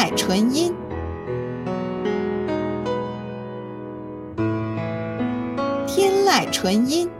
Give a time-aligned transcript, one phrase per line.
[0.00, 0.74] 籁纯音。
[5.86, 7.10] 天籁纯音，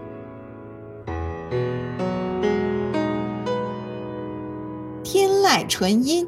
[5.05, 6.27] 天籁纯音。